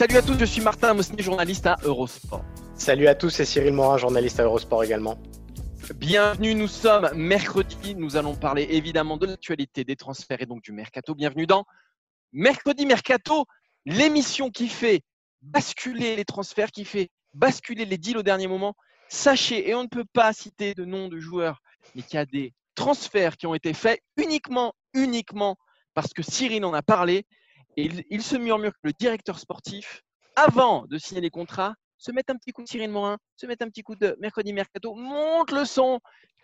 [0.00, 2.42] Salut à tous, je suis Martin Mosny, journaliste à Eurosport.
[2.74, 5.18] Salut à tous, c'est Cyril Morin, journaliste à Eurosport également.
[5.96, 10.72] Bienvenue, nous sommes mercredi, nous allons parler évidemment de l'actualité des transferts et donc du
[10.72, 11.14] mercato.
[11.14, 11.66] Bienvenue dans
[12.32, 13.44] Mercredi Mercato,
[13.84, 15.02] l'émission qui fait
[15.42, 18.76] basculer les transferts, qui fait basculer les deals au dernier moment.
[19.10, 21.60] Sachez, et on ne peut pas citer de nom de joueurs,
[21.94, 25.58] mais qu'il y a des transferts qui ont été faits uniquement, uniquement
[25.92, 27.26] parce que Cyril en a parlé.
[27.76, 30.02] Et il, il se murmure que le directeur sportif,
[30.36, 33.62] avant de signer les contrats, se met un petit coup de Cyril Morin, se met
[33.62, 36.00] un petit coup de mercredi mercato, monte le son,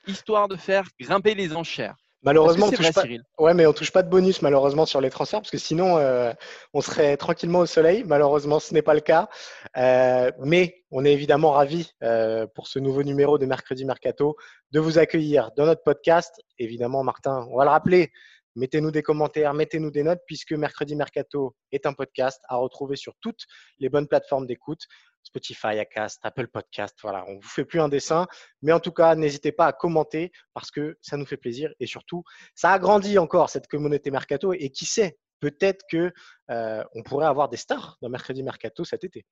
[0.06, 1.96] histoire de faire grimper les enchères.
[2.22, 3.02] Malheureusement, on touche vrai, pas...
[3.02, 5.96] Cyril ouais, mais on touche pas de bonus malheureusement sur les transferts parce que sinon
[5.98, 6.32] euh,
[6.74, 8.04] on serait tranquillement au soleil.
[8.04, 9.28] Malheureusement, ce n'est pas le cas.
[9.76, 14.36] Euh, mais on est évidemment ravis euh, pour ce nouveau numéro de Mercredi Mercato
[14.72, 16.40] de vous accueillir dans notre podcast.
[16.58, 18.10] Évidemment, Martin, on va le rappeler.
[18.56, 23.14] Mettez-nous des commentaires, mettez-nous des notes, puisque Mercredi Mercato est un podcast à retrouver sur
[23.20, 23.44] toutes
[23.78, 24.80] les bonnes plateformes d'écoute.
[25.22, 28.26] Spotify, Acast, Apple Podcast, voilà, on vous fait plus un dessin,
[28.62, 31.86] mais en tout cas, n'hésitez pas à commenter parce que ça nous fait plaisir et
[31.86, 32.22] surtout,
[32.54, 36.12] ça agrandit encore cette communauté Mercato et qui sait, peut-être que
[36.50, 39.26] euh, on pourrait avoir des stars dans Mercredi Mercato cet été.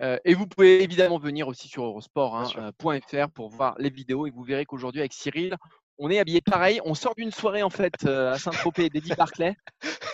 [0.00, 4.30] Euh, et vous pouvez évidemment venir aussi sur eurosport.fr euh, pour voir les vidéos et
[4.30, 5.56] vous verrez qu'aujourd'hui avec Cyril,
[6.00, 6.80] on est habillé pareil.
[6.84, 9.54] On sort d'une soirée en fait euh, à Saint-Tropez d'Eddie Barclay.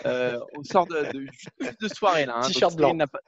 [0.05, 2.35] Euh, on sort de, de, juste de soirée là.
[2.37, 2.41] hein.
[2.47, 2.93] T-shirt Cyril blanc.
[2.93, 3.19] n'a pas-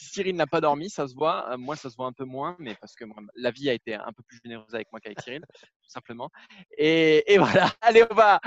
[0.00, 1.50] Cyril n'a pas dormi, ça se voit.
[1.52, 3.72] Euh, moi, ça se voit un peu moins, mais parce que moi, la vie a
[3.72, 6.30] été un peu plus généreuse avec moi qu'avec Cyril, tout simplement.
[6.76, 7.72] Et, et voilà.
[7.80, 8.40] Allez, on va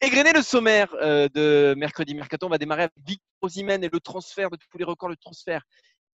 [0.00, 2.46] égrener le sommaire euh, de mercredi mercato.
[2.46, 5.62] On va démarrer avec Victor Osimhen et le transfert de tous les records de transfert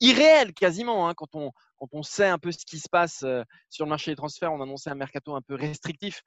[0.00, 1.08] irréel quasiment.
[1.08, 3.88] hein, quand, on, quand on sait un peu ce qui se passe euh, sur le
[3.90, 6.20] marché des transferts, on annonçait un mercato un peu restrictif.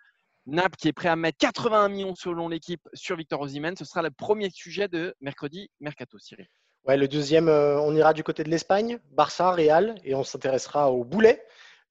[0.46, 3.76] Naples qui est prêt à mettre 81 millions selon l'équipe sur Victor Osimhen.
[3.76, 6.48] Ce sera le premier sujet de mercredi mercato, Cyril.
[6.86, 10.92] Ouais, le deuxième, euh, on ira du côté de l'Espagne, Barça, Real, et on s'intéressera
[10.92, 11.44] au boulet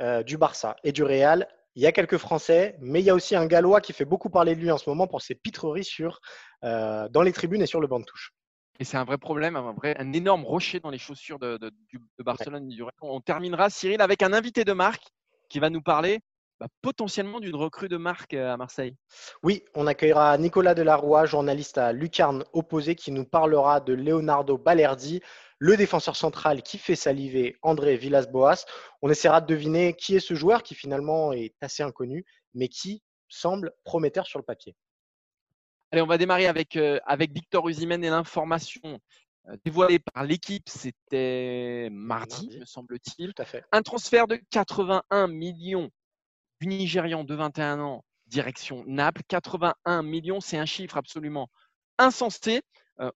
[0.02, 1.46] euh, du Barça et du Real.
[1.76, 4.30] Il y a quelques Français, mais il y a aussi un Gallois qui fait beaucoup
[4.30, 6.20] parler de lui en ce moment pour ses pitreries sur,
[6.64, 8.32] euh, dans les tribunes et sur le banc de touche.
[8.80, 11.70] Et c'est un vrai problème, un, vrai, un énorme rocher dans les chaussures de, de-
[11.92, 12.64] de Barcelone.
[12.68, 12.92] et du Real.
[13.02, 15.04] On terminera, Cyril, avec un invité de marque
[15.48, 16.18] qui va nous parler
[16.60, 18.94] bah, potentiellement d'une recrue de marque euh, à Marseille.
[19.42, 25.22] Oui, on accueillera Nicolas Delarroy, journaliste à Lucarne Opposé, qui nous parlera de Leonardo Balerdi,
[25.58, 28.66] le défenseur central qui fait saliver André Villas-Boas.
[29.00, 33.02] On essaiera de deviner qui est ce joueur qui finalement est assez inconnu, mais qui
[33.30, 34.76] semble prometteur sur le papier.
[35.92, 39.00] Allez, on va démarrer avec, euh, avec Victor Usimhen et l'information
[39.48, 40.68] euh, dévoilée par l'équipe.
[40.68, 42.58] C'était mardi, Mardi.
[42.58, 43.32] me semble-t-il.
[43.32, 43.64] Tout à fait.
[43.72, 45.90] Un transfert de 81 millions
[46.60, 49.22] du Nigérian de 21 ans, direction Naples.
[49.28, 51.48] 81 millions, c'est un chiffre absolument
[51.98, 52.60] insensé.
[53.00, 53.10] Euh,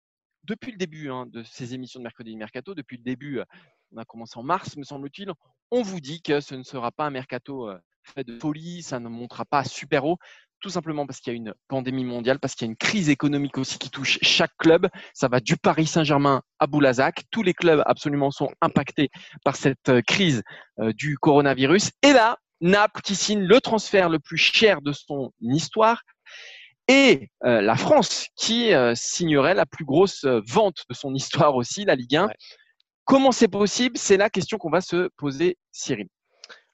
[0.45, 3.45] depuis le début hein, de ces émissions de Mercredi Mercato, depuis le début, euh,
[3.93, 5.31] on a commencé en mars, me semble-t-il,
[5.71, 8.99] on vous dit que ce ne sera pas un mercato euh, fait de folie, ça
[8.99, 10.19] ne montera pas super haut,
[10.61, 13.09] tout simplement parce qu'il y a une pandémie mondiale, parce qu'il y a une crise
[13.09, 14.89] économique aussi qui touche chaque club.
[15.13, 17.25] Ça va du Paris Saint-Germain à Boulazac.
[17.31, 19.11] Tous les clubs absolument sont impactés
[19.45, 20.43] par cette crise
[20.79, 21.91] du coronavirus.
[22.03, 26.03] Et là, Naples qui signe le transfert le plus cher de son histoire
[26.89, 31.55] et euh, la France qui euh, signerait la plus grosse euh, vente de son histoire
[31.55, 32.27] aussi, la Ligue 1.
[32.27, 32.35] Ouais.
[33.05, 33.97] Comment c'est possible?
[33.97, 36.09] C'est la question qu'on va se poser, Cyril.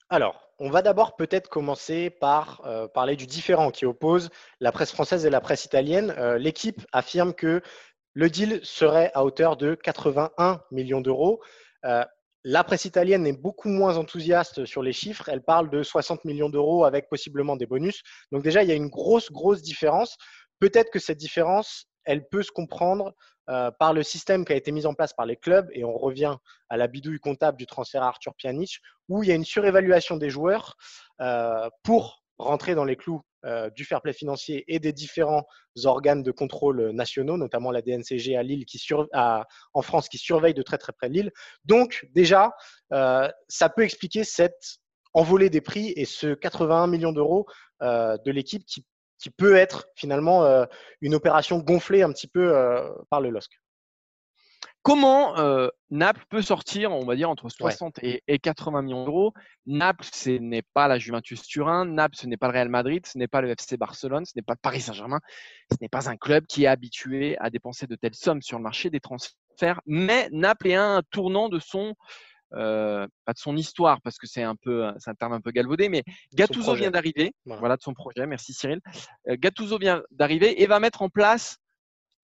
[0.08, 4.90] Alors, on va d'abord peut-être commencer par euh, parler du différent qui oppose la presse
[4.90, 6.12] française et la presse italienne.
[6.38, 7.62] L'équipe affirme que
[8.12, 11.40] le deal serait à hauteur de 81 millions d'euros.
[12.44, 15.28] La presse italienne est beaucoup moins enthousiaste sur les chiffres.
[15.28, 18.02] Elle parle de 60 millions d'euros avec possiblement des bonus.
[18.32, 20.16] Donc déjà, il y a une grosse, grosse différence.
[20.58, 23.14] Peut-être que cette différence elle peut se comprendre
[23.48, 25.96] euh, par le système qui a été mis en place par les clubs, et on
[25.96, 26.36] revient
[26.68, 30.16] à la bidouille comptable du transfert à Arthur Pjanic, où il y a une surévaluation
[30.16, 30.76] des joueurs
[31.20, 35.46] euh, pour rentrer dans les clous euh, du fair play financier et des différents
[35.84, 40.62] organes de contrôle nationaux, notamment la DNCG à Lille, qui en France, qui surveille de
[40.62, 41.30] très très près Lille.
[41.64, 42.52] Donc déjà,
[42.90, 44.78] ça peut expliquer cette
[45.12, 47.46] envolée des prix et ce 81 millions d'euros
[47.80, 48.84] de l'équipe qui
[49.20, 50.64] qui peut être finalement euh,
[51.00, 53.52] une opération gonflée un petit peu euh, par le LOSC.
[54.82, 59.34] Comment euh, Naples peut sortir, on va dire, entre 60 et, 80 millions d'euros?
[59.66, 63.18] Naples, ce n'est pas la Juventus Turin, Naples, ce n'est pas le Real Madrid, ce
[63.18, 65.20] n'est pas le FC Barcelone, ce n'est pas le Paris Saint-Germain,
[65.70, 68.62] ce n'est pas un club qui est habitué à dépenser de telles sommes sur le
[68.62, 69.80] marché des transferts.
[69.84, 71.94] Mais Naples est un tournant de son
[72.54, 75.52] euh, pas de son histoire parce que c'est un peu, c'est un terme un peu
[75.52, 76.02] galvaudé, mais
[76.34, 77.76] Gattuso vient d'arriver, voilà.
[77.76, 78.26] de son projet.
[78.26, 78.80] Merci Cyril.
[79.28, 81.58] Euh, Gattuso vient d'arriver et va mettre en place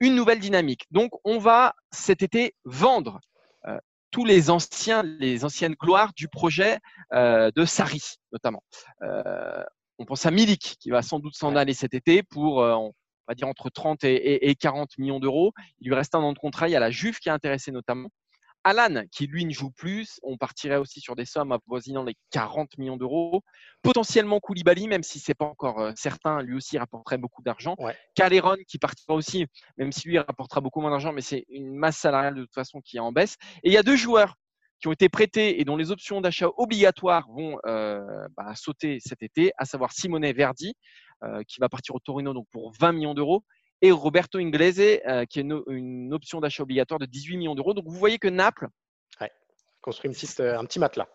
[0.00, 0.84] une nouvelle dynamique.
[0.90, 3.20] Donc on va cet été vendre
[3.66, 3.78] euh,
[4.10, 6.78] tous les anciens, les anciennes gloires du projet
[7.12, 8.02] de Sari
[8.32, 8.62] notamment.
[9.98, 12.92] on pense à Milik qui va sans doute s'en aller cet été pour on
[13.28, 15.52] va dire entre 30 et, et 40 millions d'euros.
[15.80, 16.68] Il lui reste un an de contrat.
[16.68, 18.08] Il y a la Juve qui est intéressée notamment.
[18.66, 22.78] Alan, qui lui ne joue plus, on partirait aussi sur des sommes avoisinant les 40
[22.78, 23.42] millions d'euros.
[23.80, 27.76] Potentiellement Koulibaly, même si ce n'est pas encore euh, certain, lui aussi rapporterait beaucoup d'argent.
[27.78, 27.94] Ouais.
[28.66, 29.46] qui partira aussi,
[29.78, 32.80] même si lui rapportera beaucoup moins d'argent, mais c'est une masse salariale de toute façon
[32.80, 33.36] qui est en baisse.
[33.62, 34.34] Et il y a deux joueurs
[34.80, 38.00] qui ont été prêtés et dont les options d'achat obligatoires vont euh,
[38.36, 40.74] bah, sauter cet été, à savoir Simone Verdi,
[41.22, 43.44] euh, qui va partir au Torino donc pour 20 millions d'euros,
[43.82, 47.74] et Roberto Inglese, euh, qui est une, option d'achat obligatoire de 18 millions d'euros.
[47.74, 48.68] Donc vous voyez que Naples
[49.86, 51.06] construit une petite, euh, un petit matelas.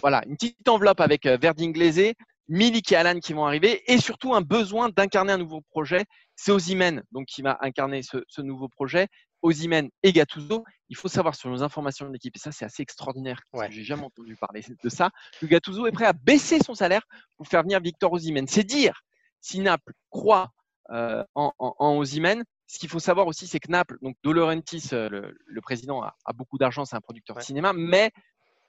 [0.00, 2.12] Voilà, une petite enveloppe avec euh, Verdi Inglese,
[2.48, 6.04] Milik et Alan qui vont arriver, et surtout un besoin d'incarner un nouveau projet.
[6.36, 9.08] C'est Ozimen donc qui va incarner ce, nouveau projet.
[9.40, 10.64] Ozimen et Gattuso.
[10.88, 13.70] Il faut savoir sur nos informations de l'équipe, et ça c'est assez extraordinaire, ouais.
[13.70, 15.10] j'ai jamais entendu parler de ça,
[15.40, 17.02] que Gattuso est prêt à baisser son salaire
[17.36, 18.46] pour faire venir Victor Ozimen.
[18.46, 19.00] C'est dire
[19.40, 20.50] si Naples croit
[20.90, 25.60] euh, en, en, Ce qu'il faut savoir aussi, c'est que Naples, donc De euh, le,
[25.60, 28.10] président, a, beaucoup d'argent, c'est un producteur de cinéma, mais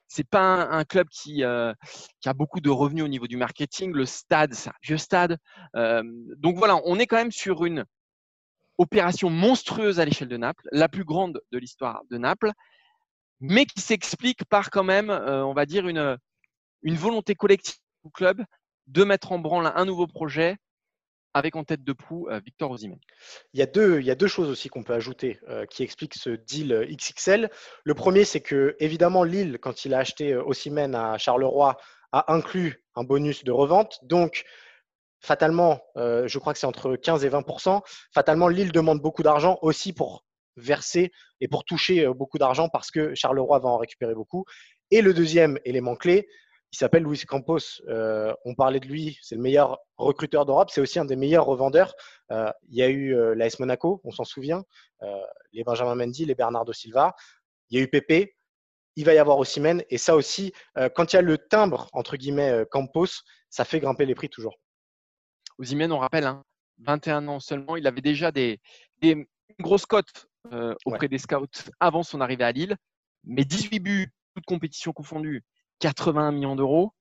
[0.08, 1.74] c'est pas un, club qui, euh,
[2.20, 3.94] qui, a beaucoup de revenus au niveau du marketing.
[3.94, 5.38] Le stade, c'est un vieux stade.
[5.74, 7.86] donc voilà, on est quand même sur une
[8.78, 12.52] opération monstrueuse à l'échelle de Naples, la plus grande de l'histoire de Naples,
[13.42, 16.18] mais qui s'explique par quand même, on va dire, une,
[16.82, 18.44] une volonté collective du club
[18.88, 20.58] de mettre en branle un nouveau projet
[21.34, 23.00] avec en tête de proue euh, Victor Osimhen.
[23.54, 25.84] Il y, a deux, il y a deux choses aussi qu'on peut ajouter euh, qui
[25.84, 27.50] expliquent ce deal euh, XXL.
[27.84, 31.78] Le premier, c'est que évidemment Lille, quand il a acheté Osimhen à Charleroi,
[32.12, 34.00] a inclus un bonus de revente.
[34.04, 34.44] Donc,
[35.22, 37.82] fatalement, je crois que c'est entre 15 et 20%
[38.12, 43.14] Fatalement, Lille demande beaucoup d'argent aussi pour verser et pour toucher beaucoup d'argent parce que
[43.14, 44.46] Charleroi va en récupérer beaucoup.
[44.90, 46.28] Et le deuxième élément clé,
[46.72, 47.82] il s'appelle Luis Campos.
[47.88, 50.70] Euh, on parlait de lui, c'est le meilleur recruteur d'Europe.
[50.72, 51.94] C'est aussi un des meilleurs revendeurs.
[52.32, 54.64] Euh, il y a eu euh, l'AS Monaco, on s'en souvient,
[55.52, 57.16] les Benjamin Mendy, les Bernardo Silva.
[57.70, 58.36] Il y a eu Pepe.
[58.96, 59.84] Il va y avoir Osimhen.
[59.90, 60.54] Et ça aussi,
[60.96, 64.60] quand il y a le timbre, entre guillemets, Campos, ça fait grimper les prix toujours.
[65.58, 66.30] Osimhen, on rappelle,
[66.80, 67.78] 21 hein, ans seulement.
[67.78, 68.60] Il avait déjà des,
[69.02, 69.28] des
[69.60, 70.28] grosses cotes
[70.86, 71.46] auprès des scouts
[71.80, 72.76] avant son arrivée à Lille.
[73.24, 75.44] Mais 18 buts, toutes compétitions confondues
[75.80, 76.94] 81 millions d'euros,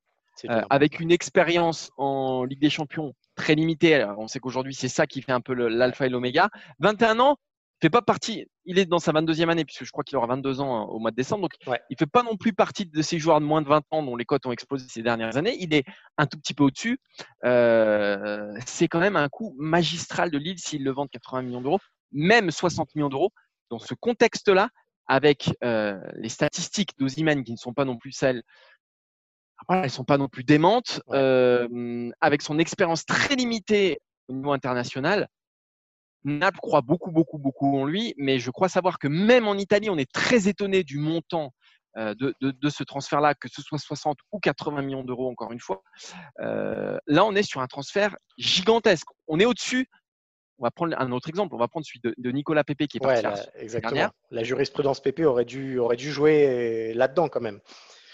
[0.49, 4.05] euh, avec une expérience en Ligue des Champions très limitée.
[4.19, 6.49] on sait qu'aujourd'hui, c'est ça qui fait un peu l'alpha et l'oméga.
[6.81, 7.37] 21 ans,
[7.81, 8.47] fait pas partie.
[8.65, 10.99] Il est dans sa 22e année, puisque je crois qu'il aura 22 ans hein, au
[10.99, 11.43] mois de décembre.
[11.43, 13.83] Donc, il il fait pas non plus partie de ces joueurs de moins de 20
[13.91, 15.57] ans dont les cotes ont explosé ces dernières années.
[15.61, 15.85] Il est
[16.17, 17.01] un tout petit peu au-dessus.
[17.45, 21.81] Euh, c'est quand même un coup magistral de Lille s'il le vend 80 millions d'euros,
[22.13, 23.33] même 60 millions d'euros.
[23.71, 24.71] Dans ce contexte-là,
[25.09, 28.43] avec euh, les statistiques d'Ozyman qui ne sont pas non plus celles,
[29.67, 33.99] voilà, elles sont pas non plus démentes, euh, avec son expérience très limitée
[34.29, 35.29] au niveau international.
[36.25, 39.89] Naples croit beaucoup, beaucoup, beaucoup en lui, mais je crois savoir que même en Italie,
[39.91, 41.53] on est très étonné du montant
[41.97, 45.53] euh, de, de, de, ce transfert-là, que ce soit 60 ou 80 millions d'euros, encore
[45.53, 45.83] une fois.
[46.41, 49.09] Euh, là, on est sur un transfert gigantesque.
[49.27, 49.89] On est au-dessus
[50.59, 51.55] on va prendre un autre exemple.
[51.55, 54.11] On va prendre celui de, Nicolas Pepe qui est parti la, exactement.
[54.31, 57.61] La jurisprudence aurait dû, aurait dû jouer là-dedans quand même.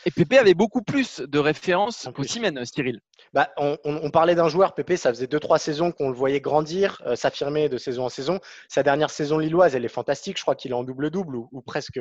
[0.07, 3.01] Et Pépé avait beaucoup plus de références qu'Ossimène, Cyril.
[3.33, 7.17] Bah, on, parlait d'un joueur, Pépé, ça faisait 2-3 saisons qu'on le voyait grandir, euh,
[7.17, 8.41] s'affirmer de saison en saison.
[8.69, 10.37] Sa dernière saison lilloise, elle est fantastique.
[10.37, 12.01] Je crois qu'il est en double-double ou, presque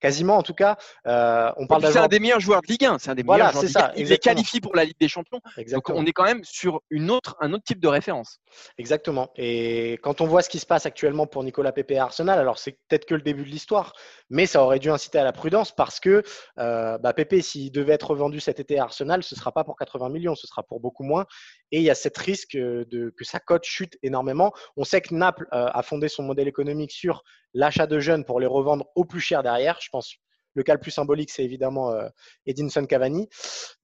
[0.00, 0.76] quasiment en tout cas.
[1.06, 2.98] Euh, on parle c'est un des meilleurs joueurs de Ligue 1.
[2.98, 5.40] C'est un des voilà, meilleurs joueurs ça, Il est qualifié pour la Ligue des Champions.
[5.56, 5.96] Exactement.
[5.96, 8.40] Donc on est quand même sur une autre, un autre type de référence.
[8.78, 9.30] Exactement.
[9.36, 12.58] Et quand on voit ce qui se passe actuellement pour Nicolas Pépé à Arsenal, alors
[12.58, 13.92] c'est peut-être que le début de l'histoire,
[14.30, 16.22] mais ça aurait dû inciter à la prudence parce que
[16.58, 19.64] euh, bah, Pépé, s'il devait être vendu cet été à Arsenal, ce ne sera pas
[19.64, 21.26] pour 80 millions, ce sera pour beaucoup moins.
[21.70, 24.52] Et il y a cette risque de, que sa cote chute énormément.
[24.76, 27.22] On sait que Naples euh, a fondé son modèle économique sur
[27.54, 29.78] l'achat de jeunes pour les revendre au plus cher derrière.
[29.80, 30.16] Je pense
[30.54, 32.08] le cas le plus symbolique, c'est évidemment euh,
[32.46, 33.28] Edinson Cavani.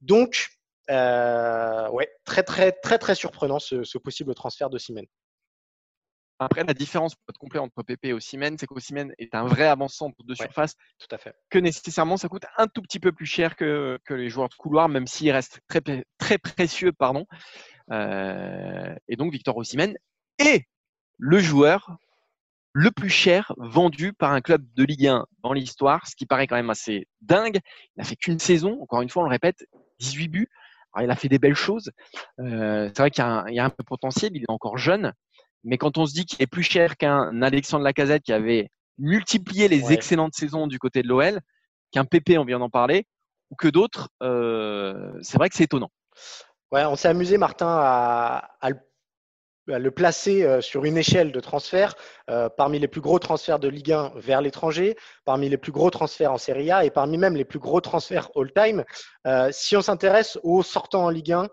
[0.01, 0.49] Donc,
[0.91, 5.07] euh, ouais, très très très très surprenant ce, possible transfert de Simen.
[6.39, 9.65] Après, la différence pour être complet entre PP et Osimhen, c'est qu'Osimhen est un vrai
[9.65, 10.75] avançant de surface.
[10.99, 11.35] Tout à fait.
[11.51, 14.55] Que nécessairement, ça coûte un tout petit peu plus cher que, que les joueurs de
[14.55, 15.81] couloir, même s'il reste très,
[16.19, 16.93] très précieux.
[16.93, 17.27] Pardon.
[17.91, 19.97] Euh, et donc, Victor Osimhen
[20.39, 20.67] est
[21.19, 21.99] le joueur
[22.73, 26.47] le plus cher vendu par un club de Ligue 1 dans l'histoire, ce qui paraît
[26.47, 27.59] quand même assez dingue.
[27.97, 29.67] Il n'a fait qu'une saison, encore une fois, on le répète,
[29.99, 30.49] 18 buts.
[31.01, 31.91] il a fait des belles choses.
[32.39, 35.13] Euh, c'est vrai qu'il y, y, a un peu de potentiel, il est encore jeune.
[35.65, 39.69] Mais quand on se dit qu'il est plus cher qu'un Alexandre Lacazette qui avait multiplié
[39.69, 41.41] les excellentes saisons du côté de l'OL,
[41.93, 43.07] qu'un PP, on vient d'en parler,
[43.51, 45.91] ou que d'autres, euh, c'est vrai que c'est étonnant.
[46.71, 48.49] Ouais, on s'est amusé, Martin, à,
[49.67, 51.95] le placer euh, sur une échelle de transfert
[52.31, 54.97] euh, parmi les plus gros transferts de Ligue 1 vers l'étranger,
[55.27, 58.31] parmi les plus gros transferts en Serie A et parmi même les plus gros transferts
[58.35, 58.85] all-time.
[59.51, 61.49] si on s'intéresse aux sortants en Ligue 1,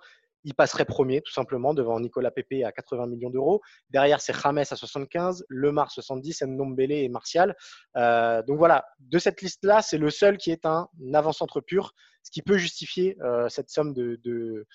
[0.45, 3.61] il passerait premier tout simplement devant Nicolas Pepe à 80 millions d'euros.
[3.89, 7.55] Derrière, c'est James à 75, Lemar 70, Ndombele et Martial.
[7.97, 12.29] Euh, donc voilà, de cette liste-là, c'est le seul qui est un avant-centre pur, ce
[12.29, 14.65] qui peut justifier euh, cette somme de,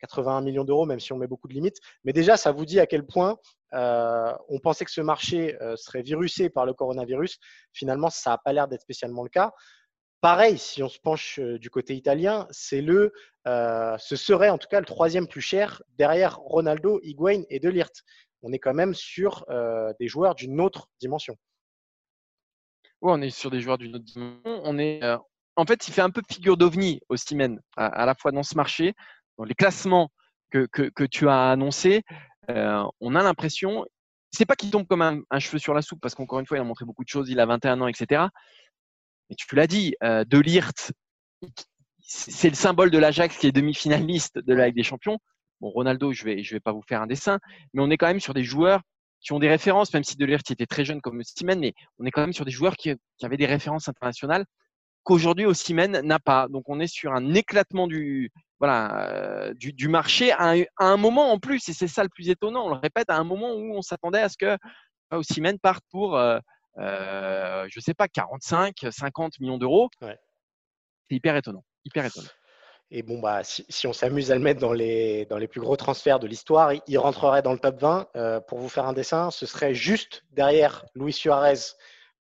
[0.00, 1.78] 81 millions d'euros, même si on met beaucoup de limites.
[2.04, 3.36] Mais déjà, ça vous dit à quel point
[3.74, 7.38] euh, on pensait que ce marché serait virusé par le coronavirus.
[7.72, 9.52] Finalement, ça n'a pas l'air d'être spécialement le cas.
[10.20, 13.12] Pareil, si on se penche du côté italien, c'est le,
[13.46, 17.72] ce serait en tout cas le troisième plus cher derrière Ronaldo, Higuain et De
[18.42, 19.46] On est quand même sur
[20.00, 21.36] des joueurs d'une autre dimension.
[23.00, 24.40] Oui, on est sur des joueurs d'une autre dimension.
[24.44, 25.00] On est,
[25.54, 28.56] en fait, il fait un peu figure d'ovni au Siemens, à, la fois dans ce
[28.56, 28.94] marché,
[29.38, 30.10] dans les classements
[30.50, 32.02] que, que, tu as annoncés.
[32.48, 33.84] on a l'impression,
[34.30, 36.60] c'est pas qu'il tombe comme un, cheveu sur la soupe, parce qu'encore une fois, il
[36.60, 38.26] a montré beaucoup de choses, il a 21 ans, etc.
[39.28, 40.42] Mais tu l'as dit, euh, De
[42.00, 45.18] c'est le symbole de l'Ajax qui est demi-finaliste de la Ligue des Champions.
[45.60, 47.38] Bon, Ronaldo, je vais, vais pas vous faire un dessin,
[47.74, 48.80] mais on est quand même sur des joueurs
[49.20, 52.06] qui ont des références, même si De Lirt était très jeune comme Simen, mais on
[52.06, 54.44] est quand même sur des joueurs qui, avaient des références internationales
[55.02, 56.48] qu'aujourd'hui Simen n'a pas.
[56.48, 58.30] Donc on est sur un éclatement du,
[58.62, 59.52] euh,
[59.88, 62.66] marché à un, moment en plus, et c'est ça le plus étonnant.
[62.66, 64.56] On le répète, à un moment où on s'attendait à ce que
[65.22, 66.38] Simen parte pour euh,
[66.78, 69.90] euh, je sais pas, 45, 50 millions d'euros.
[70.00, 70.16] C'est
[71.10, 71.64] hyper étonnant.
[71.84, 72.28] Hyper étonnant.
[72.90, 75.76] Et bon, bah, si, on s'amuse à le mettre dans les, dans les plus gros
[75.76, 78.08] transferts de l'histoire, il, rentrerait dans le top 20.
[78.16, 81.54] Euh, pour vous faire un dessin, ce serait juste derrière Luis Suarez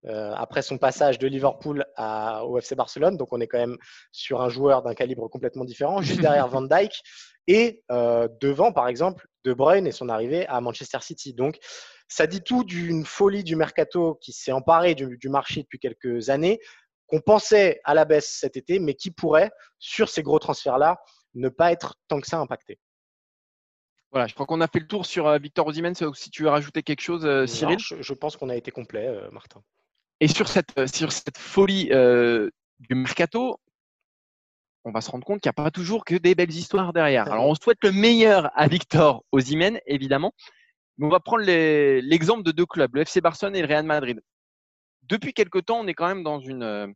[0.07, 3.17] euh, après son passage de Liverpool à, au FC Barcelone.
[3.17, 3.76] Donc, on est quand même
[4.11, 7.00] sur un joueur d'un calibre complètement différent, juste derrière Van Dyke
[7.47, 11.33] et devant, par exemple, De Bruyne et son arrivée à Manchester City.
[11.33, 11.61] Donc,
[12.09, 16.61] ça dit tout d'une folie du mercato qui s'est emparé du, marché depuis quelques années,
[17.07, 20.99] qu'on pensait à la baisse cet été, mais qui pourrait, sur ces gros transferts-là,
[21.35, 22.79] ne pas être tant que ça impacté.
[24.13, 25.95] Voilà, je crois qu'on a fait le tour sur euh, Victor Osimhen.
[25.95, 29.29] Si tu veux rajouter quelque chose, euh, Cyril je, pense qu'on a été complet, euh,
[29.31, 29.63] Martin.
[30.21, 31.91] Et sur cette, sur cette folie
[32.79, 33.61] du mercato,
[34.85, 37.31] on va se rendre compte qu'il n'y a pas toujours que des belles histoires derrière.
[37.31, 40.33] Alors, on souhaite le meilleur à Victor Osimhen, évidemment
[41.00, 44.21] on va prendre l'exemple de deux clubs, le FC Barcelone et le Real Madrid.
[45.03, 46.87] Depuis quelque temps, on est quand même dans une, euh,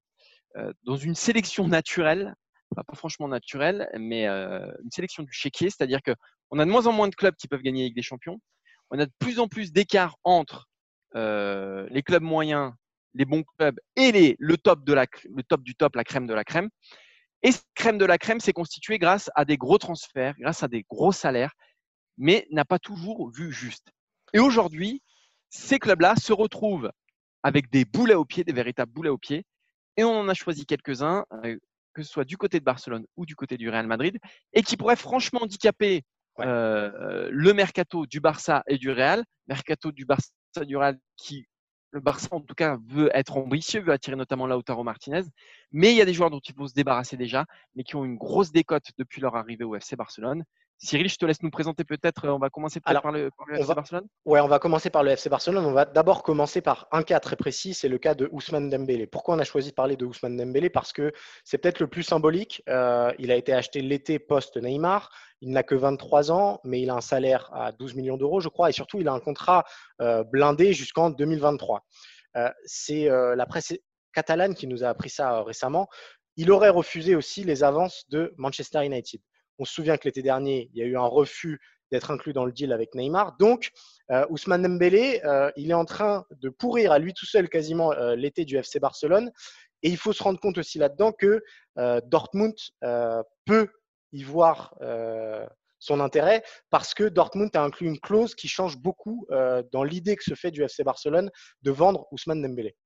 [0.56, 2.34] euh, sélection naturelle,
[2.74, 6.92] pas franchement naturelle, mais euh, une sélection du chéquier, c'est-à-dire qu'on a de moins en
[6.92, 8.40] moins de clubs qui peuvent gagner avec des champions.
[8.90, 10.66] On a de plus en plus d'écart entre
[11.14, 12.72] les clubs moyens,
[13.14, 16.44] les bons clubs et les, le, top le top du top, la crème de la
[16.44, 16.70] crème.
[17.42, 20.68] Et cette crème de la crème s'est constituée grâce à des gros transferts, grâce à
[20.68, 21.52] des gros salaires
[22.20, 23.90] mais n'a pas toujours vu juste.
[24.34, 25.02] Et aujourd'hui,
[25.48, 26.92] ces clubs-là se retrouvent
[27.42, 29.44] avec des boulets au pied, des véritables boulets au pied,
[29.96, 31.56] et on en a choisi quelques-uns, euh,
[31.94, 34.18] que ce soit du côté de Barcelone ou du côté du Real Madrid,
[34.52, 36.04] et qui pourraient franchement handicaper
[36.40, 41.46] euh, le mercato du Barça et du Real, mercato du Barça et du Real qui
[41.92, 45.22] Le Barça, en tout cas, veut être ambitieux, veut attirer notamment Lautaro Martinez.
[45.72, 48.04] Mais il y a des joueurs dont il faut se débarrasser déjà, mais qui ont
[48.04, 50.44] une grosse décote depuis leur arrivée au FC Barcelone.
[50.82, 52.26] Cyril, je te laisse nous présenter peut-être.
[52.26, 54.06] On va commencer par le, FC Barcelone.
[54.24, 55.66] Ouais, on va commencer par le FC Barcelone.
[55.66, 59.06] On va d'abord commencer par un cas très précis, c'est le cas de Ousmane Dembélé.
[59.06, 60.70] Pourquoi on a choisi de parler de Ousmane Dembélé?
[60.70, 61.12] Parce que
[61.44, 62.62] c'est peut-être le plus symbolique.
[62.70, 65.10] Euh, il a été acheté l'été post-Neymar.
[65.42, 68.48] Il n'a que 23 ans, mais il a un salaire à 12 millions d'euros, je
[68.48, 69.64] crois, et surtout, il a un contrat
[70.00, 71.84] euh, blindé jusqu'en 2023.
[72.36, 73.74] Euh, c'est la presse
[74.14, 75.88] catalane qui nous a appris ça récemment.
[76.36, 79.20] Il aurait refusé aussi les avances de Manchester United.
[79.60, 81.60] On se souvient que l'été dernier, il y a eu un refus
[81.92, 83.36] d'être inclus dans le deal avec Neymar.
[83.38, 83.72] Donc,
[84.10, 87.92] euh, Ousmane Dembélé, euh, il est en train de pourrir à lui tout seul quasiment
[87.92, 89.30] euh, l'été du FC Barcelone.
[89.82, 91.42] Et il faut se rendre compte aussi là-dedans que
[92.04, 92.54] Dortmund
[93.46, 93.68] peut
[94.12, 94.74] y voir
[95.78, 99.26] son intérêt parce que Dortmund a inclus une clause qui change beaucoup
[99.72, 101.30] dans l'idée que se fait du FC Barcelone
[101.62, 102.76] de vendre Ousmane Dembélé.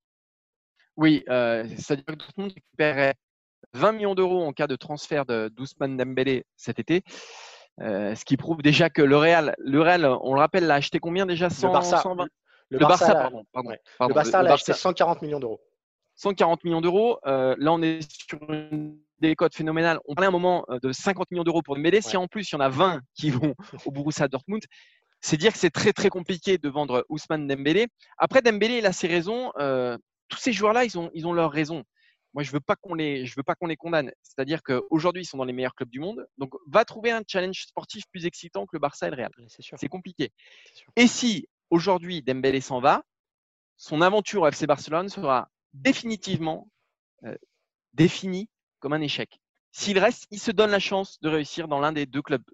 [0.97, 3.15] Oui, c'est-à-dire que Dortmund récupérait
[3.73, 7.03] 20 millions d'euros en cas de transfert d'Ousmane Dembélé cet été.
[7.81, 11.01] Euh, ce qui prouve déjà que le Real, le Real, on le rappelle, l'a acheté
[11.01, 11.51] combien déjà?
[11.51, 12.27] 100, Le Barça, 120
[12.71, 13.71] le, Barça, pardon, pardon,
[14.09, 15.61] le Barça l'a acheté 140 millions d'euros.
[16.17, 17.19] 140 millions d'euros.
[17.27, 19.99] Euh, là, on est sur une décote phénoménale.
[20.07, 22.01] On parlait un moment euh, de 50 millions d'euros pour Dembélé.
[22.01, 23.55] Si en plus, il y en a 20 qui vont
[23.85, 24.63] au Borussia Dortmund,
[25.21, 27.89] c'est dire que c'est très très compliqué de vendre Ousmane Dembélé.
[28.19, 29.53] Après, Dembélé, il a ses raisons.
[30.29, 31.83] tous ces joueurs-là, ils ont, ils ont leurs raisons
[32.35, 34.11] moi, je veux pas qu'on les, je veux pas qu'on les condamne.
[34.23, 36.27] C'est-à-dire qu'aujourd'hui, ils sont dans les meilleurs clubs du monde.
[36.37, 39.31] Donc, va trouver un challenge sportif plus excitant que le Barça et le Real.
[39.49, 40.33] C'est compliqué.
[40.97, 43.05] Et si aujourd'hui Dembélé s'en va,
[43.77, 46.69] son aventure au FC Barcelone sera définitivement
[47.25, 47.37] euh,
[47.93, 48.49] définie
[48.81, 49.41] comme un échec.
[49.71, 52.45] S'il reste, il se donne la chance de réussir dans l'un des deux clubs,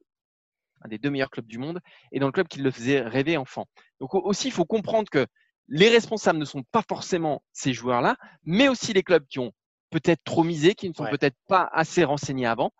[0.82, 1.80] un des deux meilleurs clubs du monde,
[2.12, 3.66] et dans le club qui le faisait rêver enfant.
[3.98, 5.26] Donc aussi, il faut comprendre que
[5.68, 9.52] les responsables ne sont pas forcément ces joueurs-là, mais aussi les clubs qui ont
[9.90, 12.72] peut-être trop misés, qui ne sont peut-être pas assez renseignés avant.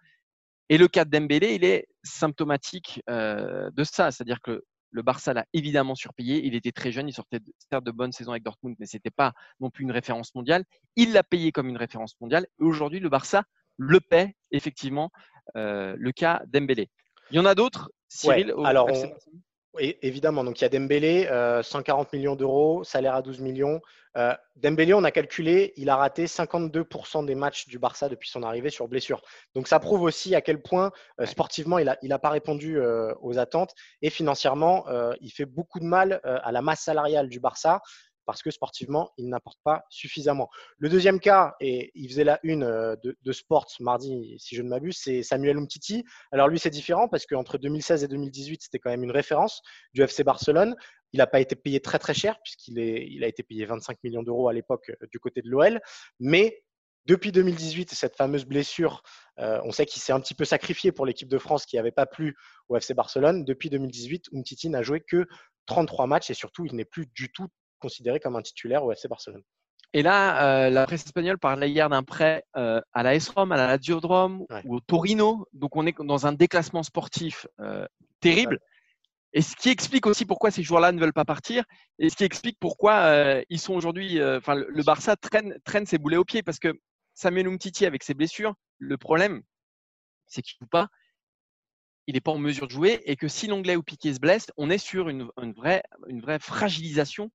[0.68, 4.10] Et le cas de Dembélé, il est symptomatique euh, de ça.
[4.10, 6.44] C'est-à-dire que le Barça l'a évidemment surpayé.
[6.44, 8.96] Il était très jeune, il sortait de, certes de bonnes saisons avec Dortmund, mais ce
[8.96, 10.64] n'était pas non plus une référence mondiale.
[10.96, 12.46] Il l'a payé comme une référence mondiale.
[12.60, 13.44] Et aujourd'hui, le Barça
[13.76, 15.10] le paie effectivement
[15.56, 16.88] euh, le cas Dembélé.
[17.30, 18.88] Il y en a d'autres, Cyril Alors,
[19.74, 20.42] oui, évidemment.
[20.42, 21.28] Donc, il y a Dembélé,
[21.62, 23.80] 140 euh, millions d'euros, salaire à 12 millions.
[24.16, 28.42] Euh, Dembélé, on a calculé, il a raté 52% des matchs du Barça depuis son
[28.42, 29.22] arrivée sur blessure.
[29.54, 30.90] Donc, ça prouve aussi à quel point
[31.20, 32.80] euh, sportivement, il n'a il a pas répondu
[33.20, 34.86] aux attentes et financièrement,
[35.20, 37.80] il fait beaucoup de mal à la masse salariale du Barça
[38.26, 40.48] parce que sportivement, il n'apporte pas suffisamment.
[40.78, 44.62] Le deuxième cas, et il faisait la une euh, de, de Sports mardi, si je
[44.62, 46.04] ne m'abuse, c'est Samuel Umtiti.
[46.32, 49.62] Alors lui, c'est différent parce qu'entre 2016 et 2018, c'était quand même une référence
[49.94, 50.76] du FC Barcelone.
[51.12, 54.22] Il n'a pas été payé très très cher puisqu'il il a été payé 25 millions
[54.22, 55.80] d'euros à l'époque euh, du côté de l'OL.
[56.18, 56.62] Mais
[57.06, 59.02] depuis 2018, cette fameuse blessure,
[59.38, 61.90] euh, on sait qu'il s'est un petit peu sacrifié pour l'équipe de France qui n'avait
[61.90, 62.36] pas plu
[62.68, 63.44] au FC Barcelone.
[63.44, 65.26] Depuis 2018, Umtiti n'a joué que
[65.66, 67.48] 33 matchs et surtout, il n'est plus du tout
[67.80, 69.42] considéré comme un titulaire au FC Barcelone.
[69.92, 73.56] Et là, euh, la presse espagnole parlait hier d'un prêt euh, à la S-Rom, à
[73.56, 74.00] la Lazio
[74.64, 75.48] ou au Torino.
[75.52, 77.84] Donc, on est dans un déclassement sportif euh,
[78.20, 78.60] terrible.
[79.32, 81.64] Et ce qui explique aussi pourquoi ces joueurs-là ne veulent pas partir,
[82.00, 84.20] et ce qui explique pourquoi ils sont aujourd'hui.
[84.20, 86.72] Enfin, le, Barça traîne, traîne ses boulets au pied parce que
[87.14, 89.42] Samuel Umtiti, avec ses blessures, le problème,
[90.26, 90.88] c'est qu'il ne joue pas
[92.10, 94.50] il n'est pas en mesure de jouer et que si l'anglais ou Piqué se blesse,
[94.56, 97.30] on est sur une, vraie, une vraie fragilisation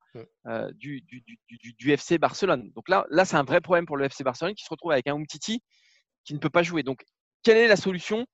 [0.48, 2.72] euh, du, du, FC Barcelone.
[2.76, 5.08] Donc là, là c'est un vrai problème pour le FC Barcelone qui se retrouve avec
[5.08, 5.64] un Umtiti
[6.26, 6.84] qui ne peut pas jouer.
[6.84, 7.06] Donc,
[7.42, 8.26] quelle est la solution?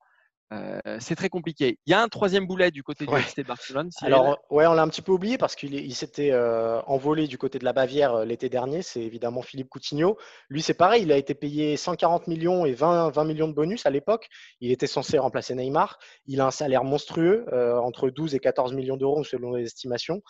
[0.52, 1.78] Euh, c'est très compliqué.
[1.86, 3.90] Il y a un troisième boulet du côté du FC Barcelone.
[4.02, 7.58] Alors, ouais, on l'a un petit peu oublié parce qu'il s'était euh, envolé du côté
[7.58, 8.82] de la Bavière euh, l'été dernier.
[8.82, 10.18] C'est évidemment Philippe Coutinho.
[10.48, 11.02] Lui, c'est pareil.
[11.02, 14.28] Il a été payé 140 millions et 20, 20 millions de bonus à l'époque.
[14.60, 15.98] Il était censé remplacer Neymar.
[16.26, 17.46] Il a un salaire monstrueux,
[17.82, 20.22] entre 12 et 14 millions d'euros selon les estimations.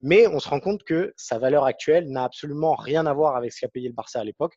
[0.00, 3.52] Mais on se rend compte que sa valeur actuelle n'a absolument rien à voir avec
[3.52, 4.54] ce qu'a payé le Barça à l'époque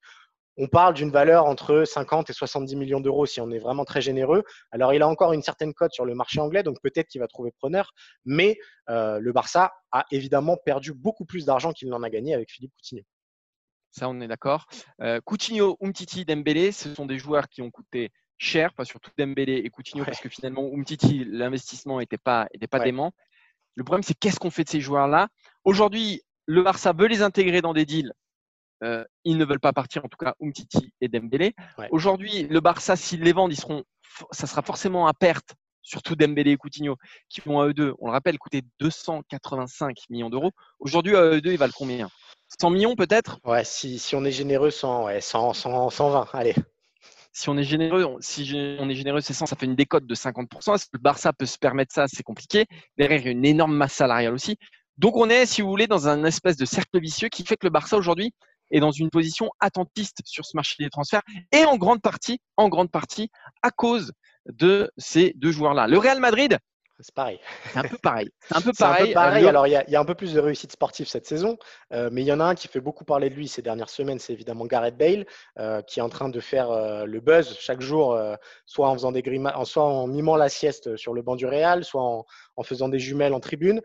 [0.60, 4.02] on parle d'une valeur entre 50 et 70 millions d'euros si on est vraiment très
[4.02, 4.44] généreux.
[4.72, 7.28] Alors, il a encore une certaine cote sur le marché anglais, donc peut-être qu'il va
[7.28, 7.94] trouver preneur.
[8.26, 8.58] Mais
[8.90, 12.74] euh, le Barça a évidemment perdu beaucoup plus d'argent qu'il n'en a gagné avec Philippe
[12.76, 13.04] Coutinho.
[13.92, 14.68] Ça, on est d'accord.
[15.02, 19.62] Euh, Coutinho, Umtiti, Dembélé, ce sont des joueurs qui ont coûté cher, pas surtout Dembélé
[19.64, 23.14] et Coutinho, parce que finalement, Umtiti, l'investissement n'était pas, était pas dément.
[23.76, 25.30] Le problème, c'est qu'est-ce qu'on fait de ces joueurs-là?
[25.64, 28.14] Aujourd'hui, le Barça veut les intégrer dans des deals
[28.84, 31.54] euh, ils ne veulent pas partir, en tout cas Umtiti et Dembélé.
[31.92, 33.84] Aujourd'hui, le Barça, s'ils les vendent, ils seront,
[34.32, 36.96] ça sera forcément à perte, surtout Dembélé et Coutinho,
[37.30, 40.52] qui vont à eux deux, on le rappelle, coûter 285 millions d'euros.
[40.80, 42.10] Aujourd'hui, à eux deux, ils valent combien?
[42.60, 43.40] 100 millions peut-être?
[43.44, 46.56] Ouais, si, si, on est généreux, 100, ouais, 100, 100, 120, allez.
[47.32, 50.16] Si on est généreux, si on est généreux, c'est 100, ça fait une décote de
[50.16, 50.76] 50%.
[50.76, 52.66] Est-ce que le Barça peut se permettre ça C'est compliqué.
[52.98, 54.58] Derrière, il y a une énorme masse salariale aussi.
[54.98, 57.68] Donc, on est, si vous voulez, dans un espèce de cercle vicieux qui fait que
[57.68, 58.34] le Barça aujourd'hui
[58.72, 62.70] est dans une position attentiste sur ce marché des transferts et en grande partie, en
[62.70, 63.30] grande partie,
[63.62, 64.14] à cause
[64.46, 65.88] de ces deux joueurs-là.
[65.88, 66.60] Le Real Madrid,
[67.02, 67.40] c'est pareil.
[67.72, 68.30] C'est un peu pareil.
[68.42, 69.48] C'est un peu pareil.
[69.48, 71.58] Alors, il y, a, un peu plus de réussite sportive cette saison,
[71.94, 73.90] euh, mais il y en a un qui fait beaucoup parler de lui ces dernières
[73.90, 75.26] semaines, c'est évidemment Gareth Bale,
[75.60, 78.20] euh, qui est en train de faire euh, le buzz chaque jour,
[78.66, 81.86] soit en faisant des grimaces, soit en mimant la sieste sur le banc du Real,
[81.86, 82.26] soit en,
[82.58, 83.82] en faisant des jumelles en tribune.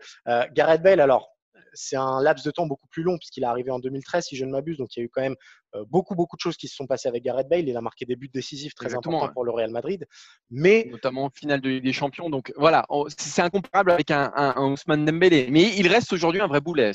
[0.51, 1.34] Gareth Bale, alors,
[1.75, 4.45] c'est un laps de temps beaucoup plus long puisqu'il est arrivé en 2013, si je
[4.45, 4.77] ne m'abuse.
[4.77, 5.35] Donc, il y a eu quand même
[5.75, 7.67] euh, beaucoup, beaucoup de choses qui se sont passées avec Gareth Bale.
[7.67, 10.07] Il a marqué des buts décisifs très importants pour le Real Madrid.
[10.49, 10.87] Mais...
[10.91, 12.29] Notamment en finale de Ligue des Champions.
[12.29, 12.85] Donc, voilà,
[13.17, 15.47] c'est incomparable avec un, Ousmane Dembélé.
[15.51, 16.91] Mais il reste aujourd'hui un vrai boulet,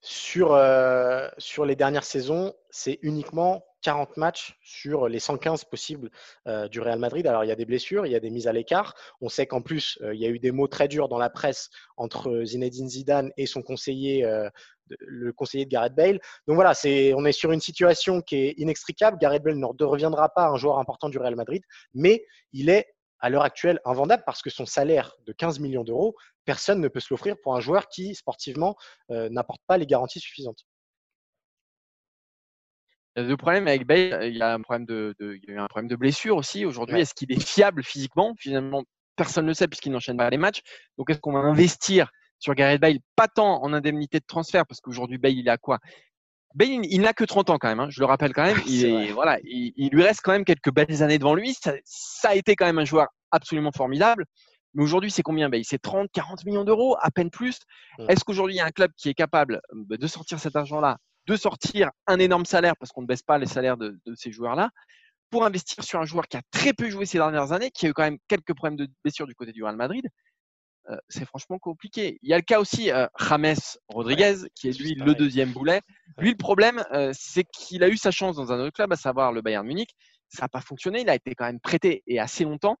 [0.00, 6.10] Sur, euh, sur les dernières saisons, c'est uniquement 40 matchs sur les 115 possibles
[6.48, 7.24] euh, du Real Madrid.
[7.24, 8.96] Alors, il y a des blessures, il y a des mises à l'écart.
[9.20, 11.30] On sait qu'en plus, euh, il y a eu des mots très durs dans la
[11.30, 14.50] presse entre Zinedine Zidane et son conseiller, euh,
[14.98, 16.18] le conseiller de Gareth Bale.
[16.48, 16.72] Donc voilà,
[17.14, 19.18] on est sur une situation qui est inextricable.
[19.20, 21.62] Gareth Bale ne reviendra pas un joueur important du Real Madrid,
[21.94, 26.16] mais il est à l'heure actuelle invendable parce que son salaire de 15 millions d'euros,
[26.44, 28.74] personne ne peut se l'offrir pour un joueur qui, sportivement,
[29.08, 30.66] n'apporte pas les garanties suffisantes.
[33.16, 35.66] Le problème avec Bale, il y a un problème de, il y a eu un
[35.68, 36.66] problème de blessure aussi.
[36.66, 38.34] Aujourd'hui, est-ce qu'il est fiable physiquement?
[38.38, 38.84] Finalement,
[39.16, 40.60] personne ne le sait puisqu'il n'enchaîne pas les matchs.
[40.98, 44.66] Donc, est-ce qu'on va investir sur Gareth Bale Pas tant en indemnité de transfert?
[44.66, 45.78] Parce qu'aujourd'hui, Bale, il a quoi?
[46.54, 47.80] Bale, il n'a que 30 ans quand même.
[47.80, 48.56] Hein, je le rappelle quand même.
[48.66, 51.54] Il, voilà, il, lui reste quand même quelques belles années devant lui.
[51.54, 54.26] Ça, ça a été quand même un joueur absolument formidable.
[54.74, 55.64] Mais aujourd'hui, c'est combien Bale?
[55.64, 57.60] C'est 30, 40 millions d'euros, à peine plus.
[58.08, 60.98] Est-ce qu'aujourd'hui, il y a un club qui est capable euh, de sortir cet argent-là
[61.26, 64.70] de sortir un énorme salaire, parce qu'on ne baisse pas les salaires de, ces joueurs-là,
[65.30, 67.88] pour investir sur un joueur qui a très peu joué ces dernières années, qui a
[67.88, 70.08] eu quand même quelques problèmes de blessure du côté du Real Madrid,
[70.90, 72.18] euh, c'est franchement compliqué.
[72.22, 73.56] Il y a le cas aussi euh, James
[73.88, 75.82] Rodriguez, qui est lui le deuxième boulet.
[76.18, 78.96] Lui, le problème, euh, c'est qu'il a eu sa chance dans un autre club, à
[78.96, 79.90] savoir le Bayern Munich.
[80.28, 81.00] Ça n'a pas fonctionné.
[81.00, 82.76] Il a été quand même prêté et assez longtemps.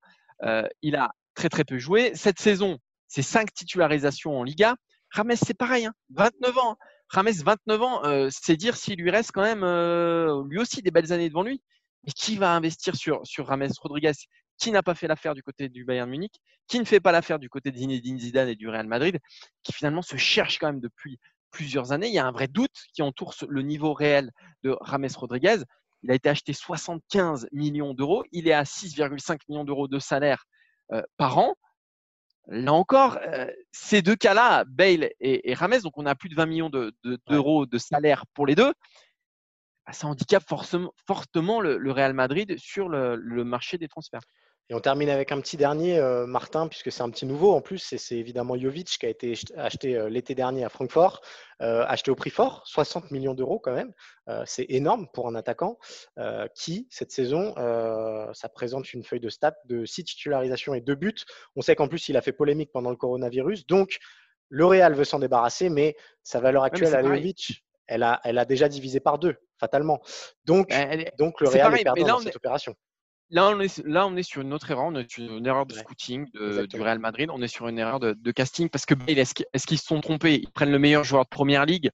[0.82, 2.12] il a très très peu joué.
[2.14, 2.78] Cette saison,
[3.08, 4.76] c'est cinq titularisations en Liga.
[5.14, 6.76] James, c'est pareil, 29 hein.
[7.08, 10.90] Rames, 29 ans, euh, c'est dire s'il lui reste quand même euh, lui aussi des
[10.90, 11.62] belles années devant lui.
[12.04, 14.12] Mais qui va investir sur, sur Rames Rodriguez
[14.58, 16.34] qui n'a pas fait l'affaire du côté du Bayern Munich,
[16.66, 19.18] qui ne fait pas l'affaire du côté de Zinedine Zidane et du Real Madrid,
[19.62, 21.18] qui finalement se cherche quand même depuis
[21.50, 22.08] plusieurs années.
[22.08, 24.30] Il y a un vrai doute qui entoure le niveau réel
[24.62, 25.58] de Rames Rodriguez.
[26.02, 28.24] Il a été acheté 75 millions d'euros.
[28.32, 30.44] Il est à 6,5 millions d'euros de salaire
[30.92, 31.54] euh, par an.
[32.48, 36.46] Là encore, euh, ces deux cas-là, Bale et, Rames, donc on a plus de 20
[36.46, 38.72] millions d'euros de, salaire pour les deux,
[39.86, 40.44] bah, ça handicape
[41.06, 44.22] fortement le, Real Madrid sur le marché des transferts.
[44.68, 47.60] Et on termine avec un petit dernier, euh, Martin, puisque c'est un petit nouveau en
[47.60, 47.78] plus.
[47.78, 51.20] C'est évidemment Jovic qui a été acheté euh, l'été dernier à Francfort,
[51.62, 53.92] euh, acheté au prix fort, 60 millions d'euros quand même.
[54.44, 55.78] c'est énorme pour un attaquant
[56.54, 57.54] qui, cette saison,
[58.34, 61.14] ça présente une feuille de stats de 6 titularisations et 2 buts.
[61.54, 63.66] On sait qu'en plus, il a fait polémique pendant le coronavirus.
[63.66, 63.98] Donc,
[64.48, 68.44] le Real veut s'en débarrasser, mais sa valeur actuelle à Jovic, elle a, elle a
[68.44, 70.00] déjà divisé par deux, fatalement.
[70.44, 70.72] Donc,
[71.18, 72.74] donc le Real est, perdant dans cette opération.
[73.30, 75.66] Là on, est, là, on est sur une autre erreur, on est sur une erreur
[75.66, 79.66] de scouting du Real Madrid, on est sur une erreur de, casting parce que est-ce
[79.66, 80.40] qu'ils se sont trompés?
[80.42, 81.90] Ils prennent le meilleur joueur de première ligue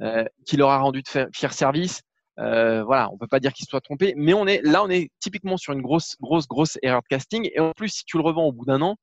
[0.00, 2.02] euh, qui leur a rendu de fier service.
[2.40, 5.10] Euh, voilà, on peut pas dire qu'ils soient trompés, mais on est là, on est
[5.20, 7.48] typiquement sur une grosse, grosse, grosse erreur de casting.
[7.54, 8.96] Et en plus, si tu le revends au bout d'un an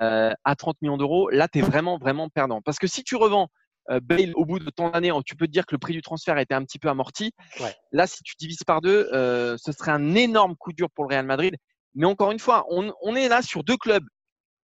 [0.00, 2.62] euh, à 30 millions d'euros, là, tu es vraiment, vraiment perdant.
[2.62, 3.48] Parce que si tu revends
[3.88, 6.36] Bale, au bout de tant d'années, tu peux te dire que le prix du transfert
[6.36, 7.32] a été un petit peu amorti.
[7.92, 11.14] Là, si tu divises par deux, euh, ce serait un énorme coup dur pour le
[11.14, 11.56] Real Madrid.
[11.94, 14.04] Mais encore une fois, on, est là sur deux clubs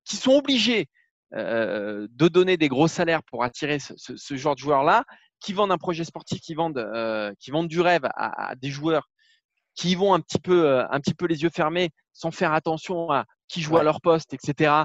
[0.05, 0.87] qui sont obligés
[1.35, 5.05] euh, de donner des gros salaires pour attirer ce, genre de joueurs-là,
[5.41, 6.87] qui vendent un projet sportif, qui vendent,
[7.39, 9.09] qui vendent du rêve à, des joueurs
[9.75, 13.25] qui vont un petit peu, un petit peu les yeux fermés, sans faire attention à
[13.49, 14.85] qui joue à leur poste, etc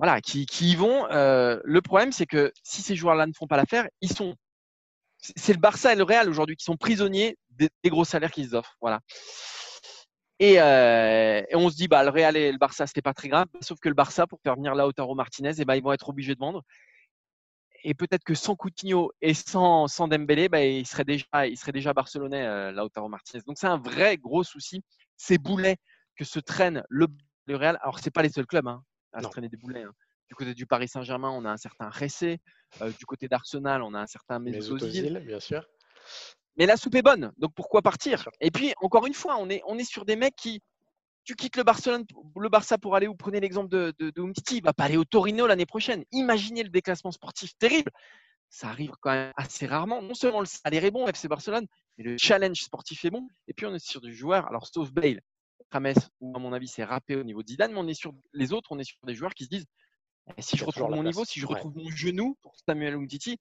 [0.00, 1.06] voilà, qui, y vont.
[1.10, 4.34] Euh, le problème, c'est que si ces joueurs-là ne font pas l'affaire, ils sont.
[5.18, 8.78] C'est le Barça et le Real aujourd'hui qui sont prisonniers des, gros salaires qu'ils offrent.
[8.80, 9.00] Voilà.
[10.40, 13.46] Euh, et, on se dit, bah, le Real et le Barça, c'était pas très grave.
[13.60, 16.34] Sauf que le Barça, pour faire venir Lautaro Martinez, eh ben, ils vont être obligés
[16.34, 16.62] de vendre.
[17.84, 21.72] Et peut-être que sans Coutinho et sans, sans Dembélé, bah, il, serait déjà, il serait
[21.72, 23.42] déjà barcelonais, euh, Lautaro Martinez.
[23.46, 24.82] Donc c'est un vrai gros souci.
[25.18, 25.76] Ces boulets
[26.16, 27.08] que se traîne le,
[27.44, 27.78] le Real.
[27.82, 28.66] Alors, c'est pas les seuls clubs.
[28.66, 28.82] Hein
[29.12, 29.82] à se traîner des boulets.
[29.82, 29.92] Hein.
[30.28, 32.40] Du côté du Paris Saint-Germain, on a un certain Ressé.
[32.98, 35.18] du côté d'Arsenal, on a un certain Mesut Özil.
[35.26, 35.66] bien sûr.
[36.56, 38.28] Mais la soupe est bonne, donc pourquoi partir?
[38.40, 40.60] Et puis, encore une fois, on est, on est sur des mecs qui,
[41.24, 42.04] tu quittes le, Barcelone,
[42.36, 44.96] le Barça pour aller, ou prenez l'exemple de, de, de Umtiti, il va pas aller
[44.96, 46.04] au Torino l'année prochaine.
[46.12, 47.90] Imaginez le déclassement sportif terrible.
[48.48, 50.02] Ça arrive quand même assez rarement.
[50.02, 53.28] Non seulement le salaire est bon, FC Barcelone, mais le challenge sportif est bon.
[53.46, 55.20] Et puis on est sur du joueur, alors sauf Bale,
[55.70, 58.12] Rames, ou à mon avis c'est râpé au niveau de Zidane, mais on est sur
[58.32, 59.66] les autres, on est sur des joueurs qui se disent
[60.36, 63.38] eh, si je retrouve mon niveau, si je retrouve mon genou pour Samuel Umtiti,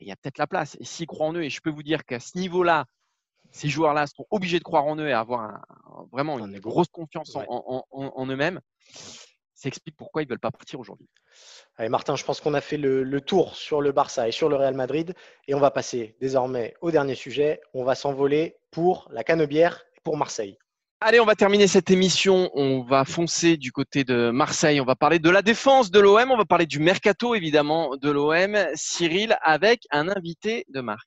[0.00, 0.76] il y a peut-être la place.
[0.80, 2.86] Et s'ils croient en eux, et je peux vous dire qu'à ce niveau-là,
[3.50, 5.64] ces joueurs-là sont obligés de croire en eux et avoir
[6.12, 8.60] vraiment une grosse confiance en, eux-mêmes.
[9.54, 11.08] Ça explique pourquoi ils ne veulent pas partir aujourd'hui.
[11.76, 14.56] Allez, Martin, je pense qu'on a fait le, tour sur le Barça et sur le
[14.56, 15.14] Real Madrid.
[15.48, 17.60] Et on va passer désormais au dernier sujet.
[17.72, 20.58] On va s'envoler pour la Canebière et pour Marseille.
[21.02, 22.50] Allez, on va terminer cette émission.
[22.54, 24.80] On va foncer du côté de Marseille.
[24.80, 26.30] On va parler de la défense de l'OM.
[26.30, 28.56] On va parler du mercato, évidemment, de l'OM.
[28.74, 31.06] Cyril, avec un invité de marque.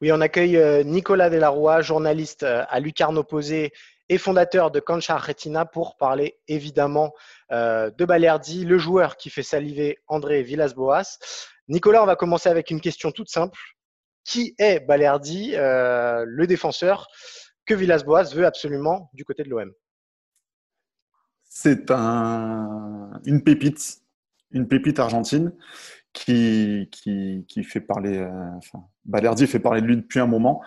[0.00, 3.70] Oui, on accueille euh, Nicolas Delarroy, journaliste euh, à Lucarne Opposé
[4.08, 7.12] et fondateur de Cancha Retina pour parler évidemment
[7.52, 11.18] euh, de Balerdi, le joueur qui fait saliver André Villas-Boas.
[11.68, 13.60] Nicolas, on va commencer avec une question toute simple.
[14.24, 17.08] Qui est Balerdi, le défenseur
[17.68, 19.70] que Villas-Boas veut absolument du côté de l'OM
[21.44, 24.00] C'est un, une pépite,
[24.50, 25.52] une pépite argentine
[26.12, 30.62] qui, qui, fait parler, euh, enfin, Balerdi fait parler de lui depuis un moment,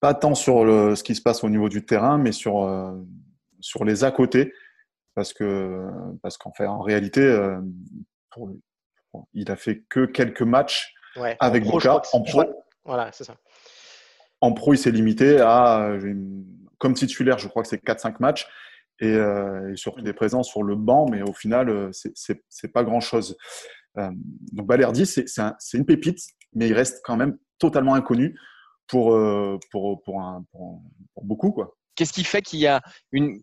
[0.00, 2.92] pas tant sur le, ce qui se passe au niveau du terrain, mais sur, euh,
[3.60, 4.52] sur les à côté,
[5.14, 5.88] parce que
[6.20, 7.60] parce qu'en fait, en réalité, euh,
[9.32, 10.92] il a fait que quelques matchs
[11.38, 12.42] avec Boca en pro.
[12.84, 13.36] Voilà, c'est ça.
[14.40, 15.90] En pro, il s'est limité à,
[16.78, 18.46] comme titulaire, je crois que c'est 4-5 matchs.
[19.00, 23.36] Et, et, surtout des présences sur le banc, mais au final, c'est pas grand chose.
[23.98, 24.10] Euh,
[24.52, 26.18] donc Balerdi, c'est une pépite,
[26.54, 28.38] mais il reste quand même totalement inconnu
[28.86, 30.82] pour, euh, pour, pour, un, pour,
[31.22, 31.52] beaucoup.
[31.52, 31.76] Quoi.
[31.94, 33.40] Qu'est-ce qui fait qu'il y a une,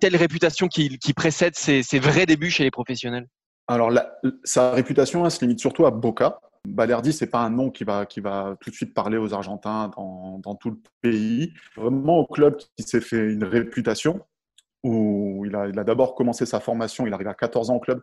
[0.00, 3.26] telle réputation qui, qui précède ses, vrais débuts chez les professionnels?
[3.66, 3.90] Alors,
[4.44, 6.38] sa réputation, elle se limite surtout à Boca.
[6.66, 9.90] Balerdi, c'est pas un nom qui va, qui va tout de suite parler aux Argentins
[9.96, 11.52] dans, dans tout le pays.
[11.76, 14.20] Vraiment au club qui s'est fait une réputation,
[14.82, 17.80] où il a, il a d'abord commencé sa formation, il arrive à 14 ans au
[17.80, 18.02] club,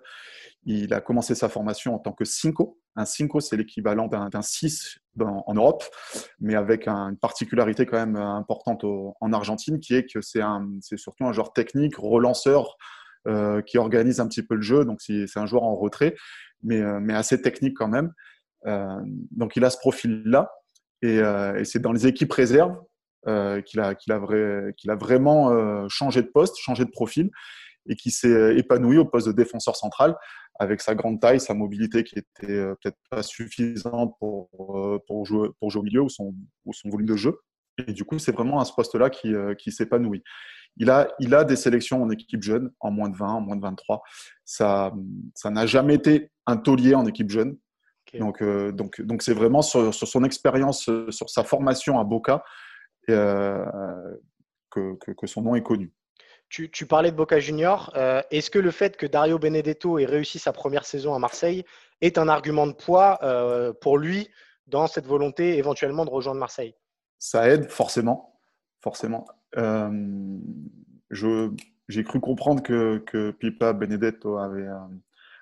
[0.66, 2.80] il a commencé sa formation en tant que cinco.
[2.96, 5.84] Un cinco, c'est l'équivalent d'un 6 en Europe,
[6.40, 10.42] mais avec une particularité quand même importante en Argentine, qui est que c'est
[10.98, 12.78] surtout un joueur technique, relanceur,
[13.28, 14.84] euh, qui organise un petit peu le jeu.
[14.84, 16.16] Donc c'est un joueur en retrait,
[16.64, 18.12] mais, euh, mais assez technique quand même.
[18.66, 19.00] Euh,
[19.32, 20.52] donc il a ce profil-là,
[21.02, 22.78] et, et c'est dans les équipes réserves
[23.26, 27.32] qu'il a, qu'il a, vraiment changé de poste, changé de profil
[27.88, 30.16] et qui s'est épanoui au poste de défenseur central
[30.60, 35.50] avec sa grande taille, sa mobilité qui était euh, peut-être pas suffisante pour, euh, jouer,
[35.60, 36.34] au milieu ou son,
[36.86, 37.40] volume de jeu.
[37.88, 40.24] Et du coup, c'est vraiment à ce poste-là qui, euh, s'épanouit.
[40.78, 44.04] Il a, des sélections en équipe jeune, en moins de 20, en moins de 23.
[44.46, 44.94] Ça
[45.36, 47.58] ça n'a jamais été un taulier en équipe jeune.
[48.14, 52.44] Donc, donc, donc c'est vraiment sur, sur son expérience, sur sa formation à Boca,
[53.08, 53.64] que,
[54.70, 55.94] que, que, son nom est connu.
[56.52, 57.94] Tu, parlais de Boca Junior.
[57.96, 61.64] Euh, est-ce que le fait que Dario Benedetto ait réussi sa première saison à Marseille
[62.02, 64.28] est un argument de poids euh, pour lui
[64.68, 66.76] dans cette volonté éventuellement de rejoindre Marseille?
[67.20, 68.38] Ça aide forcément,
[68.82, 69.26] forcément.
[69.56, 69.90] Euh,
[71.10, 74.68] j'ai cru comprendre que, Pipa Benedetto avait,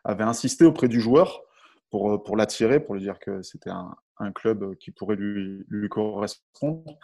[0.04, 1.42] avait insisté auprès du joueur
[1.90, 5.90] pour, pour l'attirer, pour lui dire que c'était un, un, club qui pourrait lui, lui
[5.90, 6.98] correspondre.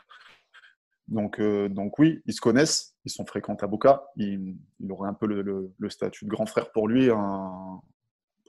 [1.08, 4.06] Donc, euh, donc oui, ils se connaissent, ils sont fréquents à Boca.
[4.16, 4.58] Il,
[4.90, 7.10] aurait un peu le, statut de grand frère pour lui,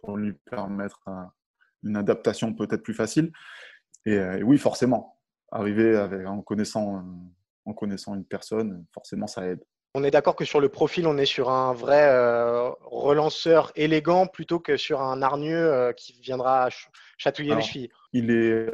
[0.02, 1.00] pour lui permettre
[1.82, 3.32] une adaptation peut-être plus facile.
[4.04, 5.18] Et, euh, oui, forcément,
[5.50, 7.04] arriver avec, en, connaissant,
[7.64, 9.62] en connaissant une personne, forcément, ça aide.
[9.98, 14.26] On est d'accord que sur le profil, on est sur un vrai euh, relanceur élégant
[14.26, 16.68] plutôt que sur un hargneux qui viendra
[17.16, 17.90] chatouiller les chevilles.
[18.12, 18.70] Il est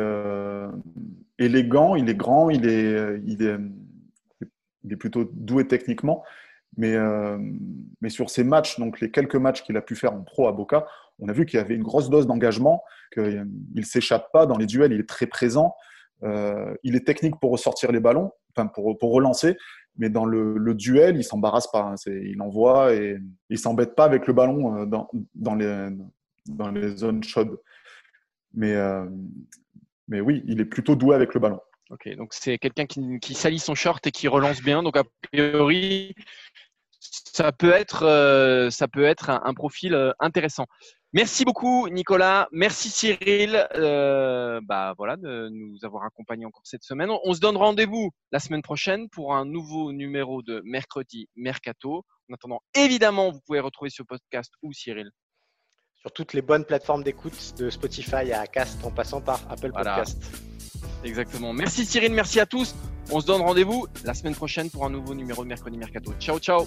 [1.39, 3.57] élégant, il est grand, il est, il est,
[4.83, 6.25] il est plutôt doué techniquement.
[6.77, 7.39] Mais, euh,
[8.01, 10.53] mais sur ces matchs, donc les quelques matchs qu'il a pu faire en pro à
[10.53, 10.87] Boca,
[11.19, 12.83] on a vu qu'il y avait une grosse dose d'engagement,
[13.13, 15.75] qu'il ne s'échappe pas dans les duels, il est très présent.
[16.25, 19.57] Euh, il est technique pour ressortir les ballons, enfin pour, pour relancer,
[19.97, 21.83] mais dans le, duel, il s'embarrasse pas.
[21.83, 21.95] Hein.
[22.07, 23.19] il envoie et
[23.51, 24.87] il s'embête pas avec le ballon euh,
[25.35, 27.61] dans, les, zones chaudes.
[28.55, 28.75] Mais,
[30.09, 31.61] mais oui, il est plutôt doué avec le ballon.
[31.91, 34.83] Ok, donc c'est quelqu'un qui, qui, salit son short et qui relance bien.
[34.83, 36.15] Donc a priori,
[37.33, 38.71] ça peut être, euh,
[39.29, 40.67] un, profil euh, intéressant.
[41.13, 42.49] Merci beaucoup, Nicolas.
[42.53, 43.69] Merci, Cyril.
[43.75, 47.11] Euh, bah voilà, de nous avoir accompagnés encore cette semaine.
[47.25, 52.05] On se donne rendez-vous la semaine prochaine pour un nouveau numéro de mercredi Mercato.
[52.31, 55.11] En attendant, évidemment, vous pouvez retrouver ce podcast ou Cyril
[56.03, 60.21] sur toutes les bonnes plateformes d'écoute de Spotify à Cast en passant par Apple Podcast.
[61.05, 61.53] Exactement.
[61.53, 62.75] Merci Cyril, merci à tous.
[63.13, 66.13] On se donne rendez-vous la semaine prochaine pour un nouveau numéro de Mercredi Mercato.
[66.19, 66.67] Ciao, ciao.